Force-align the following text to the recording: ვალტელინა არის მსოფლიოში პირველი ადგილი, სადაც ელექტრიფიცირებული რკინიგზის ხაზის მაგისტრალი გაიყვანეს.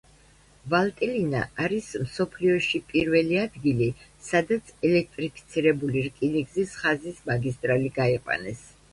ვალტელინა 0.73 1.39
არის 1.65 1.89
მსოფლიოში 2.05 2.79
პირველი 2.93 3.37
ადგილი, 3.41 3.89
სადაც 4.27 4.71
ელექტრიფიცირებული 4.89 6.03
რკინიგზის 6.07 6.73
ხაზის 6.79 7.21
მაგისტრალი 7.29 7.93
გაიყვანეს. 7.99 8.65